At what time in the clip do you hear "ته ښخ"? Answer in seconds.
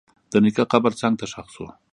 1.19-1.47